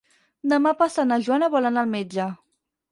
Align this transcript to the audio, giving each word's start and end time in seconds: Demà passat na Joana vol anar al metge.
Demà 0.53 0.71
passat 0.79 1.11
na 1.11 1.21
Joana 1.29 1.51
vol 1.59 1.71
anar 1.73 1.87
al 1.87 1.95
metge. 1.97 2.31